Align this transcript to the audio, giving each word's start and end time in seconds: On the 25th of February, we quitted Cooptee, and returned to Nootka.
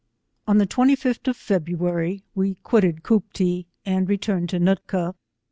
On 0.47 0.57
the 0.57 0.65
25th 0.65 1.27
of 1.27 1.37
February, 1.37 2.23
we 2.33 2.55
quitted 2.63 3.03
Cooptee, 3.03 3.67
and 3.85 4.09
returned 4.09 4.49
to 4.49 4.57
Nootka. 4.59 5.13